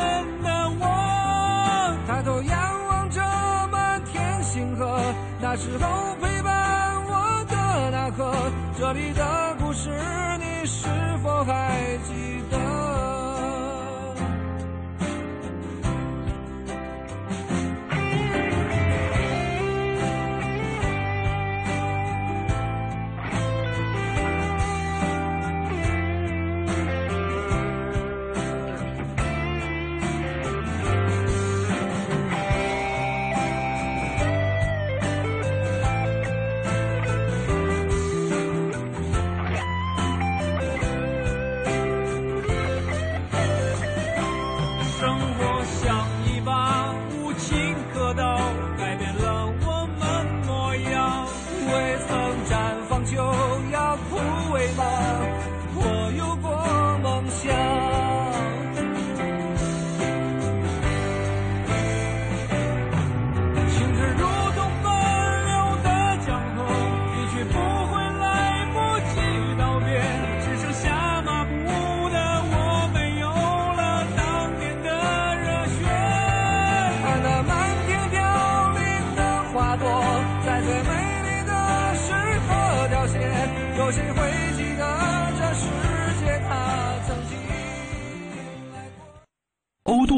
[0.42, 1.96] 的我。
[2.06, 3.22] 抬头仰望着
[3.70, 5.00] 满天星河，
[5.40, 6.15] 那时候
[8.78, 9.90] 这里的故事
[10.38, 10.88] 你是
[11.22, 12.45] 否还记得？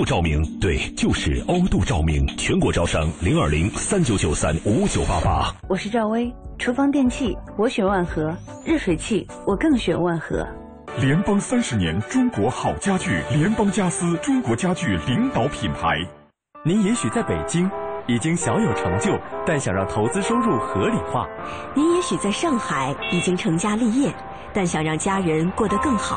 [0.08, 5.54] 照明，对，就是欧度照明，全国招商零二零三九九三五九八八。
[5.68, 10.48] 我是赵薇，厨房电器我选万和，热水器我更选万和。
[10.98, 15.98] 联邦三十年中国好家具，联邦家私中国家具领导品牌。
[16.64, 17.70] 您也许在北京
[18.06, 19.12] 已经小有成就，
[19.44, 21.28] 但想让投资收入合理化；
[21.74, 24.10] 您也许在上海已经成家立业，
[24.54, 26.16] 但想让家人过得更好；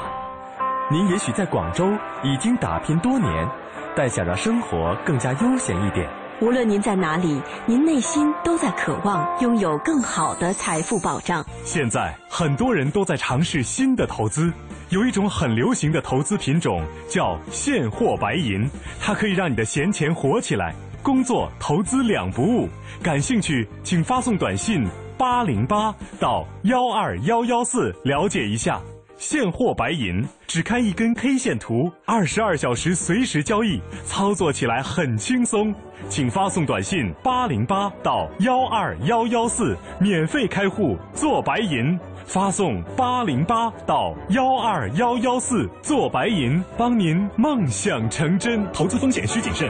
[0.90, 1.92] 您也许在广州
[2.24, 3.50] 已经打拼多年，
[3.96, 6.10] 但想让生活更加悠闲一点。
[6.42, 11.46] 无论您在哪里，您内心都在渴望拥有更好的财富保障。
[11.64, 14.52] 现在很多人都在尝试新的投资，
[14.90, 18.68] 有一种很流行的投资品种叫现货白银，
[19.00, 20.74] 它可以让你的闲钱活起来，
[21.04, 22.68] 工作投资两不误。
[23.04, 24.84] 感兴趣，请发送短信
[25.20, 28.82] 八零八到幺二幺幺四了解一下。
[29.22, 35.72] 现货白银只看一根 K 线图，二十二小时随时交易，操作起来很轻松。
[36.10, 41.98] 请发送短信八零八到幺二幺幺四，免费开户做白银。
[42.26, 48.66] 发送八零八到幺二幺幺四做白银，帮您梦想成真。
[48.74, 49.70] 投资风险需谨慎。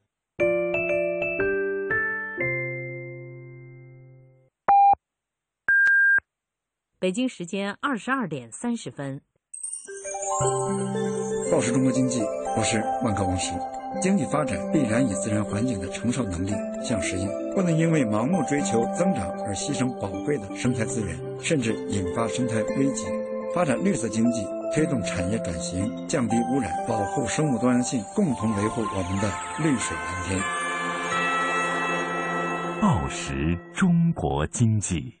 [7.01, 9.19] 北京时间二十二点三十分。
[11.51, 12.21] 报时中国经济，
[12.55, 13.53] 我是万科王石。
[13.99, 16.51] 经济发展必然以自然环境的承受能力
[16.83, 23.07] 相适应，不能因为盲目追求增长而牺牲宝贵的生态资源，甚至引发生态危机。
[23.55, 30.39] 发展绿色经济，推动产业转型，降低污染，保护生物多样性，共同维护我们的绿水蓝天。
[32.79, 35.20] 报时中国经济。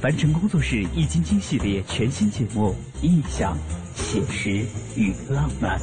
[0.00, 2.72] 凡尘工作室《易筋经》系列全新节目
[3.04, 3.58] 《意象、
[3.96, 4.64] 写实
[4.96, 5.76] 与浪漫》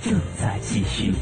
[0.00, 1.12] 正在继续。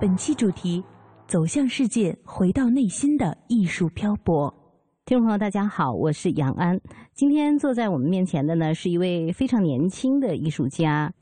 [0.00, 0.82] 本期主题：
[1.28, 4.52] 走向世界，回到内心的艺术漂泊。
[5.04, 6.80] 听众朋友，大家好，我是杨安。
[7.12, 11.12] 今天坐在我们面前的呢，是一位非常年轻的艺术家。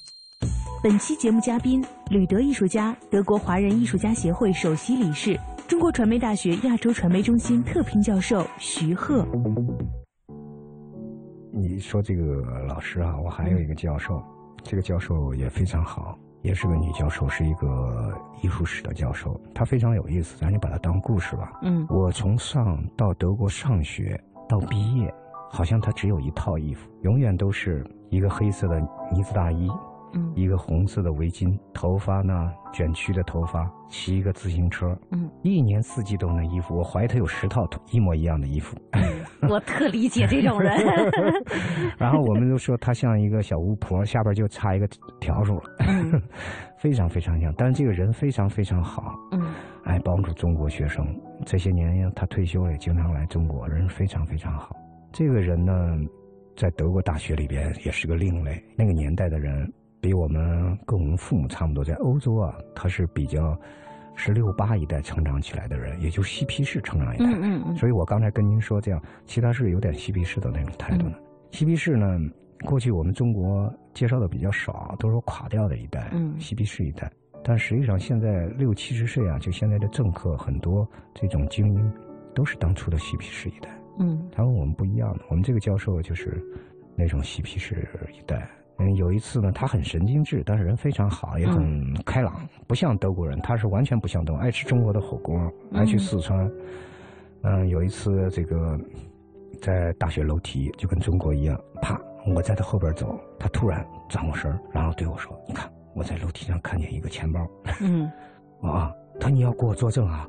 [0.85, 5.37] 本期节目嘉宾：吕德艺术家，德国华人艺术家协会首席理事。
[5.69, 9.27] 中国传媒大学亚洲传媒中心特聘教授徐鹤。
[11.53, 14.23] 你说这个老师啊，我还有一个教授，
[14.63, 21.53] 这个教授也非常好，也是个女教授，是一个艺术史的教授，她非常有意思，咱就把她当故事吧。
[21.63, 25.13] 嗯，我从上到德国上学到毕业，
[25.51, 29.71] 好像她只有一套衣服，永远都是一个黑色的呢子大衣。
[30.15, 38.77] 嗯，一个红色的围巾，头发呢卷曲的头发，骑一个自行车，嗯，一年四季都那衣服，我怀疑他有十套一模一样的衣服。
[39.49, 40.73] 我特理解这种人。
[41.99, 44.87] 然后我们都说他像一个小巫婆，下边就插一个
[45.21, 45.61] 笤帚，
[46.79, 47.53] 非常非常像。
[47.57, 49.41] 但是这个人非常非常好，嗯，
[49.85, 51.05] 爱帮助中国学生。
[51.45, 54.77] 这些年他退休了，也经常来中国，人非常非常好。
[55.13, 55.73] 这个人呢，
[56.57, 59.73] 在德国大学里边也是个另类，那个年代的人。
[60.03, 63.57] 比我们跟我们父母差不多，在欧洲啊，他是比较
[64.17, 67.27] 十六八一代成长起来的人，也就嬉皮士成长一代。
[67.27, 67.77] 嗯嗯嗯。
[67.77, 71.17] 所以我刚才跟您说这样，其他是有点嬉皮士的那种态度呢。
[71.53, 72.19] 嬉皮士呢，
[72.65, 77.09] 过去我们中国介绍的比较少，都说垮掉的一代，嗯，嬉皮士一代。
[77.45, 80.85] 但实际上现在六七十岁啊，就现在的政客很多
[81.15, 81.93] 这种精英，
[82.35, 83.69] 都是当初的嬉皮士一代。
[84.01, 84.29] 嗯。
[84.33, 86.45] 他跟我们不一样的，我们这个教授就是
[86.97, 88.51] 那种嬉皮士一代。
[88.83, 92.35] 嗯，有一次呢，他很神经质，但是人非常好，也很开朗，
[92.67, 95.39] 不像德国人，他是完全不像德国，爱吃中国的火锅，
[95.73, 96.51] 爱去四川。
[97.43, 98.79] 嗯，有一次这个
[99.61, 107.47] 在大学楼梯就跟中国一样，啪，我在他后边走，他突然转过身，然后对我说：“你看，我在楼梯上看见一个钱包。”
[107.81, 108.11] 嗯，
[108.63, 110.29] 啊，他你要给我作证啊？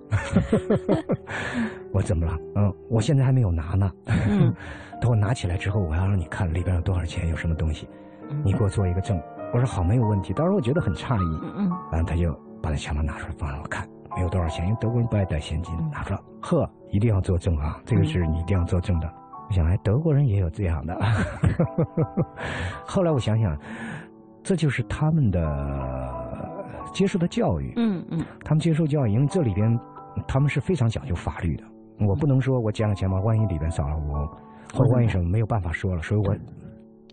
[1.93, 2.37] 我怎么了？
[2.55, 3.91] 嗯，我现在还没有拿呢。
[4.05, 4.53] 嗯，
[4.99, 7.87] 等我拿起来之后，我要让你看里边有多少钱，有什么东西。
[8.43, 9.19] 你给我做一个证，
[9.53, 10.33] 我说好，没有问题。
[10.33, 19.13] 当时我觉得很诧异，嗯嗯，然后他就把那钱包拿出来放让我看，没有多少钱，因为德国人不爱带现金，拿出来，呵，一定要作证啊，这个是你一定要作证的。
[19.47, 20.97] 我想，哎，德国人也有这样的。
[22.85, 23.57] 后来我想想，
[24.41, 25.41] 这就是他们的
[26.93, 29.79] 接受的教育，嗯嗯，他们接受教育，因为这里边
[30.27, 31.63] 他们是非常讲究法律的，
[32.07, 34.25] 我不能说我捡了钱包，万一里边少了我，
[34.73, 36.35] 或万一什么没有办法说了，所以我。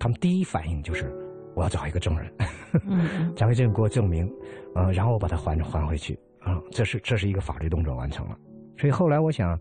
[0.00, 1.14] 他们第一反应就是
[1.54, 2.32] 我要找一个证人，
[3.36, 4.32] 找个证人给我证明，
[4.74, 8.36] 呃，然后我把它还还回去，啊，这是这是一个法律动作完成了。
[8.78, 9.60] 所以后来我想，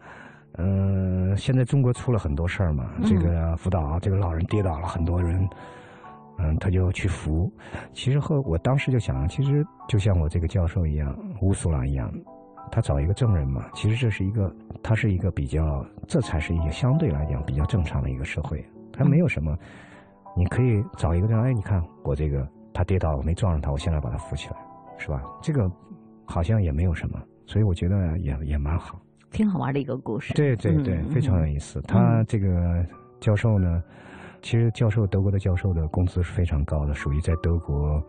[0.58, 5.46] 嗯，现在中国出了很多事儿嘛，这个辅导这个老人跌倒了，很多人，
[6.38, 7.52] 嗯，他就去扶。
[7.92, 12.10] 其实后我当时就想，其实就像我这个教授一样，乌苏拉一样，
[12.72, 19.58] 他找一个证人嘛，其实这是一个，他是一个比较，这才是一个相对来讲比较正常的一个社会，他没有什么。
[20.40, 24.56] 你可以找一个人，哎，你看我这个他跌倒了，我没撞上他，我现在把他扶起来，
[24.98, 25.22] 是吧？
[25.42, 25.70] 这个
[26.24, 28.98] 好像也没有什么，所以我觉得也也蛮好，
[29.32, 30.34] 挺好玩的一个故事。
[30.36, 31.82] 对对对，非常有意思。
[31.82, 32.86] 他这个
[33.20, 33.84] 教授呢，
[34.42, 38.02] 其实教授德国的教授的工资是非常高的，属于在德国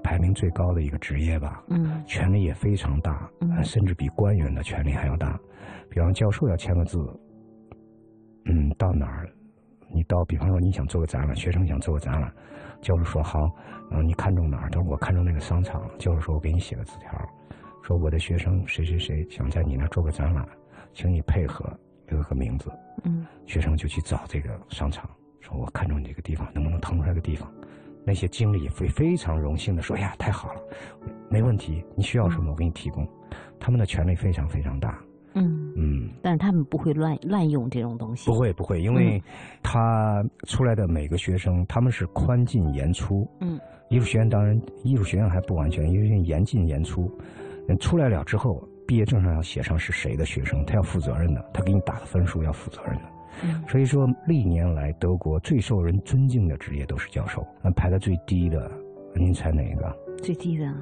[0.00, 1.60] 排名最高的一个职业吧。
[1.70, 3.28] 嗯，权力也非常大，
[3.64, 5.36] 甚至比官员的权力还要大。
[5.90, 7.04] 比方教授要签个字，
[8.44, 9.28] 嗯，到哪儿？
[9.94, 12.30] 你到，比方说你想做个展览，学生想做个展览，
[12.82, 13.38] 教授说好，
[13.92, 14.68] 嗯，你看中哪儿？
[14.70, 15.80] 他说我看中那个商场。
[15.98, 17.10] 教授说我给你写个字条，
[17.82, 20.44] 说我的学生谁谁谁想在你那做个展览，
[20.92, 21.64] 请你配合
[22.08, 22.70] 留个名字。
[23.04, 25.08] 嗯，学生就去找这个商场，
[25.40, 27.48] 说我看中你这个地方，能不能腾出来个地方？
[28.06, 30.60] 那些经理会非常荣幸的说：“哎呀，太好了，
[31.30, 33.08] 没问题，你需要什么我给你提供。
[33.58, 35.02] 他们的权力非常非常大。
[35.34, 38.26] 嗯嗯，但是他们不会乱滥用这种东西。
[38.26, 39.22] 不会不会，因为
[39.62, 43.28] 他出来的每个学生，他们是宽进严出。
[43.40, 43.58] 嗯，
[43.88, 47.10] 艺术学院当然，艺术学院还不完全，因为严进严出。
[47.80, 53.02] 出来了之后，毕业证上要写上是谁的学生，他要负责任的，他给你打的分数要负责任的。
[53.42, 57.44] 嗯所以说，历年来德国最受人尊敬的职业都是教授。
[57.62, 58.70] 那排在最低的，
[59.16, 59.96] 您猜哪一个？
[60.22, 60.72] 最低的，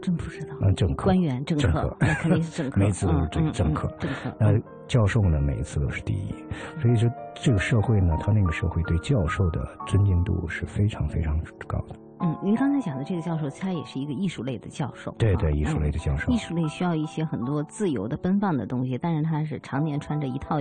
[0.00, 0.54] 真不知道。
[0.60, 1.04] 嗯，政客。
[1.04, 2.78] 官员，政客，那肯定是政客。
[2.80, 3.88] 每次都是政政客。
[3.98, 4.36] 政客。
[4.38, 5.40] 那教授呢？
[5.40, 6.34] 每一次都是第一。
[6.80, 11.96] 所以说，这个社会呢，他那个社会对教授的尊敬度是非常非常高的。
[12.20, 15.14] 嗯，您刚才讲的这个教授，他也是一个艺术类的教授。
[15.18, 16.32] 对对，艺术类的教授。
[16.32, 20.56] 艺术类需要一些很多自由的、奔放的东西，但是他是常年穿着一套，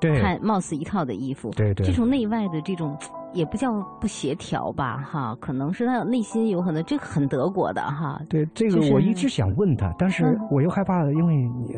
[0.00, 1.50] 看貌似一套的衣服。
[1.50, 1.84] 对对。
[1.84, 2.96] 这种内外的这种，
[3.32, 4.98] 也不叫不协调吧？
[4.98, 8.20] 哈，可能是他内心有可能，这个很德国的哈。
[8.28, 11.76] 对，这个我一直想问他，但是我又害怕，因为你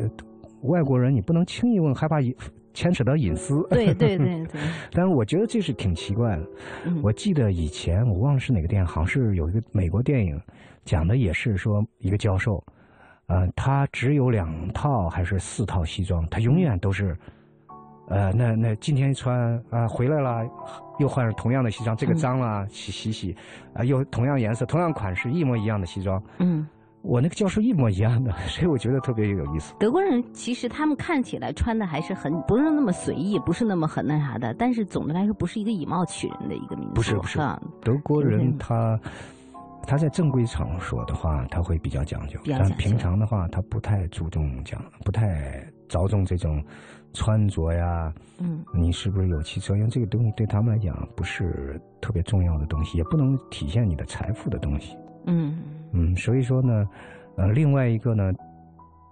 [0.61, 2.17] 外国人，你不能轻易问，害怕
[2.73, 4.61] 牵扯到隐私，对对对对。
[4.91, 6.43] 但是我觉得这是挺奇怪的。
[7.03, 10.41] 我记得以前我忘了是哪个电影，好像是有一个美国电影，
[10.83, 12.63] 讲的也是说一个教授，
[13.27, 17.15] 呃，他只有两套还是四套西装，他永远都是，
[18.13, 20.45] 呃，那那今天穿啊回来了，
[20.99, 23.35] 又换上同样的西装，这个脏了洗洗洗，
[23.73, 26.21] 啊又同样颜色、同样款式、一模一样的西装。
[26.37, 26.67] 嗯。
[27.01, 29.73] 我那个教授一模一样的， 所以我觉得特别有意思。
[29.77, 34.53] 德国人其实他们看起来穿的还是很不是那么随意，不是那么很那啥的。
[34.53, 36.93] 但是总的来说，不是一个以貌取人的一个民族。
[36.93, 37.39] 不是不是，
[37.81, 38.97] 德国人他
[39.85, 46.63] 他在正规场所的话，他会比较讲究，但平常的话，他不太注重讲，不太着重这种
[47.13, 48.13] 穿着呀。
[48.39, 49.75] 嗯，你是不是有汽车？
[49.75, 54.97] 因为这个东西对他们来讲不是特别重要的东西，也不能体现你的财富的东西。
[55.25, 55.57] 嗯。
[55.93, 56.89] 嗯，所以说呢，
[57.37, 58.33] 呃，另外一个呢，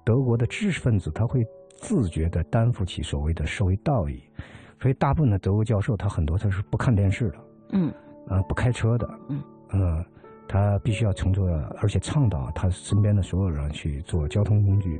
[0.03, 1.45] 德国的知识分子他会
[1.77, 4.19] 自觉的担负起所谓的社会道义，
[4.79, 7.35] 所以大部分的德国教授他很多他是不看电视的，
[7.73, 7.93] 嗯，
[8.27, 10.05] 呃，不开车的，嗯，呃，
[10.47, 11.47] 他必须要乘坐，
[11.79, 14.99] 而且倡导他身边的所有人去做交通工具，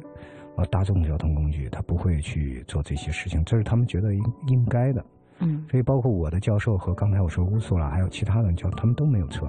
[0.62, 5.05] 啊，大众交通工具，他不会去做这些事情，这是他们觉得应应该的，
[5.39, 9.47] 嗯，所以包括我的教授和刚才我说乌苏拉还有其他的教，他们都没有车。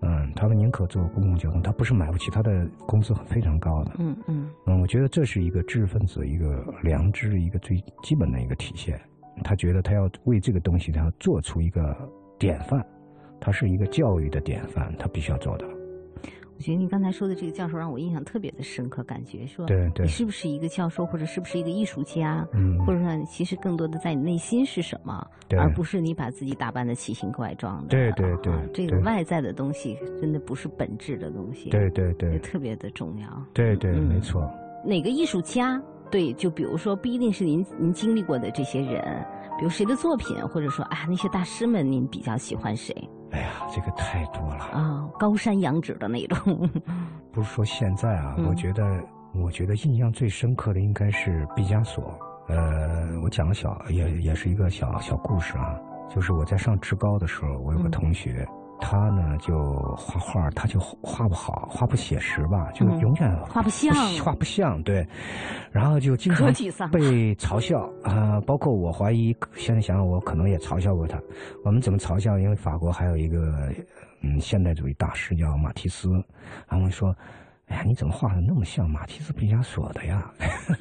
[0.00, 3.92] 嗯，他们宁可坐公共交通，他不是买不起，他的工资非常高的。
[3.98, 9.00] 嗯嗯嗯，我觉得这是一个知识分子一个良知一个最基本的一个体现。
[9.42, 11.96] 他觉得他要为这个东西，他要做出一个
[12.38, 12.84] 典范，
[13.40, 15.66] 他是一个教育的典范，他必须要做到。
[16.58, 25.24] 我觉得你刚才说的这个教授让我印象特别的深刻，感觉说，对对，你是不是一个教授，或者是不是一个艺术家，嗯，或者说其实更多的在你内心是什么，
[25.56, 27.90] 而不是你把自己打扮的奇形怪状的。
[27.90, 31.70] 对对对，这个外在的东西真的不是本质的东西。
[31.70, 33.28] 对对对，也特别的重要。
[33.54, 34.42] 对对，没错。
[34.84, 35.80] 哪个艺术家？
[36.10, 39.24] 对，就比如说不一定是您您经历过的这些人，
[39.58, 42.94] 比如谁的作品，或者说啊那些大师们，您比较喜欢谁？
[43.32, 45.06] 哎呀，这个太多了啊！
[45.18, 46.70] 高山仰止的那种。
[47.32, 48.82] 不是说现在啊，我觉得，
[49.34, 52.16] 我觉得印象最深刻的应该是毕加索。
[52.46, 55.76] 呃，我讲个小，也也是一个小小故事啊，
[56.08, 58.46] 就是我在上职高的时候，我有个同学。
[58.80, 65.06] 他呢就画画，他就画不好，画不写实吧，就永远画不像，画不像，对。
[65.70, 66.46] 然后就经常
[66.90, 71.20] 被嘲笑啊，包括我怀疑，现在想想我可能也嘲笑过他。
[71.64, 72.38] 我们怎么嘲笑？
[72.38, 73.72] 因为法国还有一个
[74.22, 76.22] 嗯现代主义大师叫马蒂斯，
[76.68, 77.14] 然后说
[77.68, 80.30] ：“哎呀，你怎么画的那么像马蒂斯、毕加索的呀？”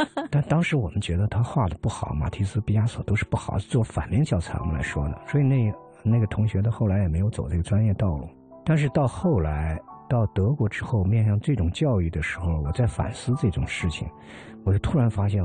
[0.31, 5.73] 但当时我们觉得他画的不好，马蒂斯、毕加索都是不好，做反面教材我们来说的，所以那。
[6.07, 8.27] 那个同学的后来也没有走这个专业道路，
[8.65, 9.79] 但是到后来
[10.09, 14.07] 到德国之后，面向这种教育的时候，我在反思这种事情，
[14.63, 15.43] 我就突然发现，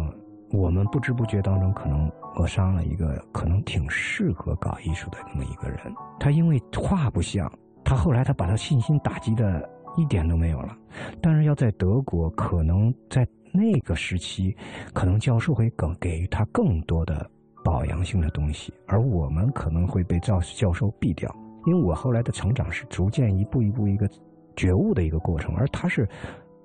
[0.51, 5.79] 我们不知不觉当中可能扼杀了一个可能挺适合搞艺术的这么一个人。
[6.21, 7.51] 他因为画不像，
[7.85, 10.77] 他后来他把他信心打击的一点都没有了。
[11.21, 14.57] 但是要在德国，可能在那个时期，
[14.93, 17.29] 可能教授会更给予他更多的。
[17.65, 21.35] 保养性的东西，而我们可能会被教教授毙掉。
[21.65, 24.09] 因为我后来的成长是逐渐一步一步一个
[24.57, 26.09] 觉悟的一个过程，而他是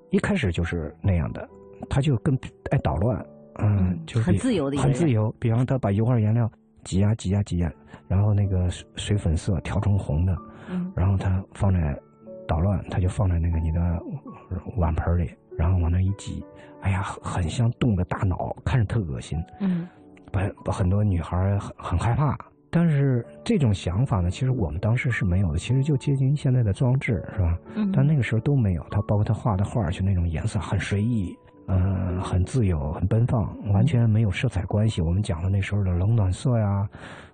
[0.10, 1.48] 一开始就是那样的，
[1.88, 2.36] 他就更
[2.72, 3.24] 爱捣乱，
[3.60, 5.32] 嗯，就是很自由的，很自由。
[5.38, 6.50] 比方他把油画颜料
[6.84, 7.72] 挤呀挤呀挤呀，
[8.08, 10.36] 然后那个水粉色调成红的，
[10.72, 11.96] 嗯，然后他放在
[12.48, 14.04] 捣乱，他就放在那个你的
[14.78, 16.44] 碗盆里，然后往那一挤，
[16.82, 19.88] 哎呀，很像动的大脑，看着特恶心，嗯。
[20.32, 22.38] 把把很多女孩很很害怕，
[22.70, 27.58] 但是这种想法呢，其实我们当时是没有的，其实就接近现在的装置，是吧？
[27.76, 27.92] 嗯。
[27.92, 31.34] 但那个时候都没有，他包括他画的画，就那种颜色很随意，
[31.68, 35.02] 嗯，很自由，很奔放，完全没有色彩关系。
[35.02, 36.88] 我们讲的那时候的冷暖色呀、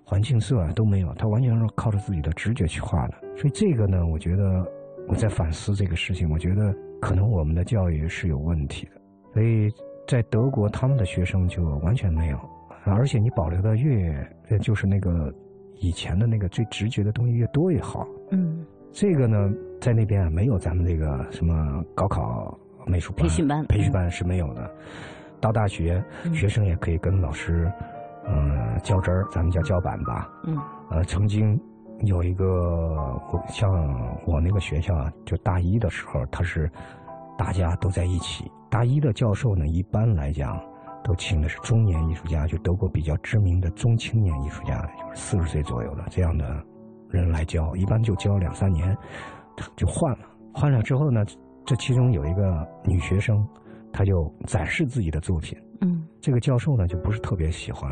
[0.04, 3.14] 环境色啊都没有，他完全是靠着自己的直觉去画的。
[3.36, 4.64] 所以这个呢，我觉得
[5.08, 9.00] 我在反思这个事情，我觉得可能我们的教育是有问题的。
[9.32, 9.68] 所以
[10.06, 12.38] 在德国，他们的学生就完全没有。
[12.86, 14.26] 而且你保留的越，
[14.60, 15.32] 就是那个
[15.80, 18.06] 以前的那个最直觉的东西越多越好。
[18.30, 24.70] 嗯，这个呢，在那边没有咱们这个什么高考美术培训班，培训班是没有的。
[25.40, 27.70] 到大学，学生也可以跟老师，
[28.26, 30.30] 嗯，较真儿，咱们叫叫板吧。
[30.44, 30.58] 嗯。
[30.90, 31.58] 呃，曾经
[32.02, 33.70] 有一个，像
[34.26, 36.70] 我那个学校啊，就大一的时候，他是
[37.36, 38.50] 大家都在一起。
[38.70, 40.60] 大一的教授呢，一般来讲。
[41.04, 46.64] 都请的是中年艺术家，就德国比较知名的中青年艺术家，就是四十岁左右的这样的
[47.10, 48.96] 人来教，一般就教两三年，
[49.76, 50.26] 就换了。
[50.54, 51.22] 换了之后呢，
[51.66, 53.36] 这其中有一个女学生，
[53.92, 54.12] 她就
[54.46, 55.58] 展示自己的作品。
[55.82, 57.90] 嗯，这个教授呢就不是特别喜欢。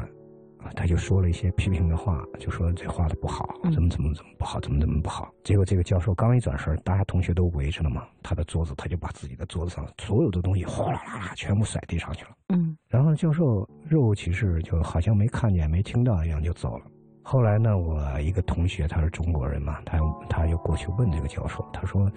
[0.75, 5.33] 他就说了一些批评的话，就说这画的不好，怎么怎么怎么不好，怎么怎么不好。
[5.45, 12.31] 结果这个教授刚一转身，大家同学都围着了嘛，他的桌子他就把自己的桌子上所有的东西哗啦啦啦全部甩地上去了。
[12.49, 16.85] 嗯，然后教授若无其事，就好像没看见、没听到一样就走了。
[17.25, 19.99] 后来呢，我一个同学他是中国人嘛，他
[20.29, 22.11] 他又过去问这个教授，他说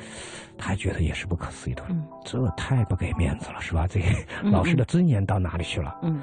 [0.57, 1.83] 他觉得也是不可思议的，
[2.23, 3.85] 这太不给面子了，是吧？
[3.87, 4.01] 这
[4.49, 5.99] 老师的尊严到哪里去了？
[6.01, 6.21] 嗯。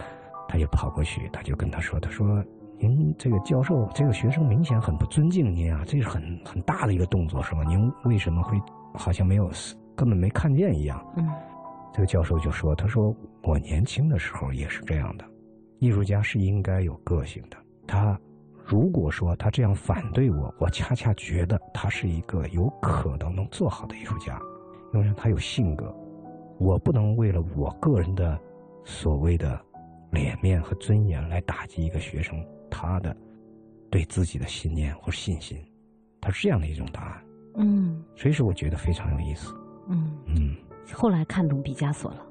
[0.53, 2.45] 他就跑过去，他就跟他说：“他说，
[2.79, 7.65] 您这个教授，这个学生明显很不尊敬您啊，这是很很大的一个动作，是吧？
[7.65, 8.61] 您为什么会
[8.93, 9.51] 好像没有
[9.97, 11.27] 根本没看见一样？”嗯，
[11.91, 15.25] 这个教授就说：“他说我年轻的时候也是这样的，
[15.79, 17.57] 艺术家是应该有个性的。
[17.87, 18.21] 他
[18.63, 24.39] 如果说他这样反对我，我恰恰觉得他是一个有可能能做好的艺术家，
[24.93, 25.97] 因为他有性格。
[26.59, 28.39] 我不能为了我个人的
[28.85, 29.59] 所谓的。”
[30.13, 32.39] 脸面和尊严来打击一个学生
[32.71, 33.17] 他的
[33.91, 35.59] 对自己的信念或信心，
[36.21, 37.23] 他是这样的一种答案。
[37.57, 39.53] 嗯，所以说我觉得非常有意思。
[39.89, 40.57] 嗯嗯，
[40.93, 42.25] 后来看懂毕加索了。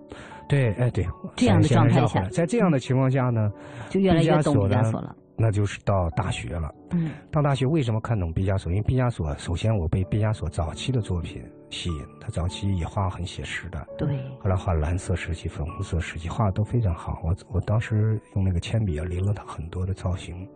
[0.47, 1.05] 对，哎对，
[1.36, 3.51] 这样的状态下，在这样的情况下呢，
[3.89, 5.15] 就越来越懂毕加索了。
[5.38, 6.73] 那就是到大学了。
[6.91, 8.71] 嗯，到大学为什么看懂毕加索？
[8.71, 13.88] 因为毕加索首先我被毕加索早期的作品吸引，他早期也画很写实的。
[13.97, 14.07] 对。
[14.39, 17.22] 后来画蓝色时期、粉红色时期画的都非常好。
[17.24, 20.47] 我我当时用那个铅笔啊临了他很多的造型，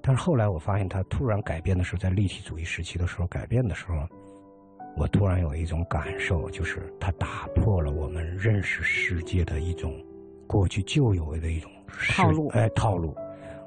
[0.00, 4.06] 但是后来我发现他突然改变的时候，在立体主义时期的时候改变的时候，
[4.96, 9.94] 我突然有一种感受，就是他打破了我们认识世界的一种
[10.46, 11.70] 过去旧有的一种
[12.10, 12.48] 套路。
[12.48, 13.16] 哎，套路。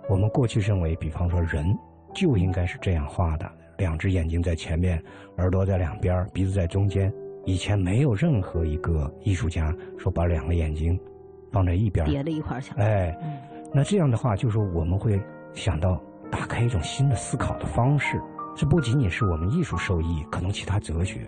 [0.07, 1.65] 我们过去认为，比方说人
[2.13, 5.01] 就应该是这样画的：两只眼睛在前面，
[5.37, 7.11] 耳朵在两边，鼻子在中间。
[7.45, 10.99] 以前没有任何一个艺术家说把两个眼睛
[11.51, 12.73] 放在一边叠在一块儿去。
[12.77, 13.15] 哎，
[13.71, 15.21] 那这样的话，就是我们会
[15.53, 16.01] 想到
[16.31, 18.19] 打开一种新的思考的方式。
[18.55, 21.19] 这不仅仅是我们艺术受益，可能其他哲学、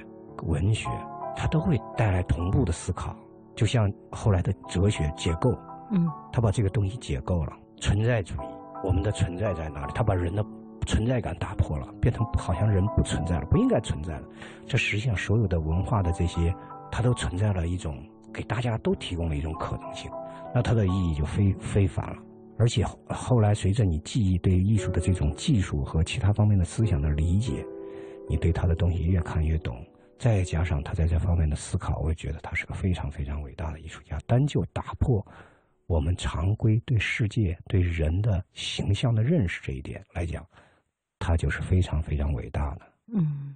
[0.44, 0.90] 文学，
[1.36, 3.16] 它都会带来同步的思考。
[3.54, 5.56] 就像后来的哲学解构，
[5.92, 8.48] 嗯，他把这个东西解构了，存在主义。
[8.84, 9.92] 我们的存在在哪里？
[9.94, 10.44] 他把人的
[10.88, 14.24] 存在感打破了，变成好像人不存在了，不应该存在了。
[14.66, 16.52] 这实际上所有的文化的这些，
[16.92, 20.10] 它都存在了一种给大家都提供了一种可能性。
[20.56, 22.18] 那它的意义就非非凡了。
[22.58, 27.64] 而且后来随着你记忆对艺术的这种技术和其他方面的思想的理解，
[28.28, 29.86] 你对他的东西越看越懂。
[30.18, 34.18] 再加上他在这方面的思考，我也觉得他是个非常非常伟大的艺术家。
[34.26, 35.24] 单就打破。
[35.86, 40.46] 我们常规对世界、对人的形象的认识这一点来讲，
[41.20, 42.82] 他就是非常非常伟大的。
[43.14, 43.56] 嗯，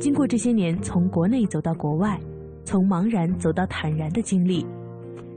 [0.00, 2.18] 经过这些年从国内走到国外，
[2.64, 4.66] 从茫然走到坦然的经历，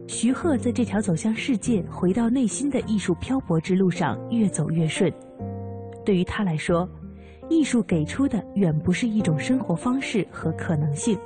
[0.08, 5.12] 徐鹤在这条走向世界、回到内心的艺术漂泊之路上越走越顺。
[6.06, 6.88] 对于他来说，
[7.50, 11.18] 艺术给出的远不是一种生活方式和可能性，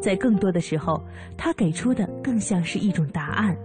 [0.00, 1.02] 在更多的时候，
[1.36, 3.56] 他给出的更像是一种答案。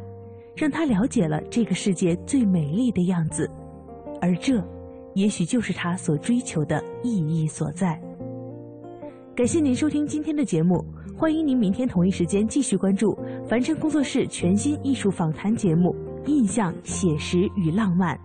[0.56, 3.48] 让他了解了这个世界最美丽的样子，
[4.20, 4.60] 而这，
[5.18, 8.00] 也许就是他所追求的意义所在。
[9.36, 10.86] 感谢您收听今天的节目，
[11.18, 13.18] 欢迎您明天同一时间继续关注
[13.50, 15.90] 凡尘工作室全新艺术访谈节目
[16.28, 18.16] 《印象、写实与浪漫》。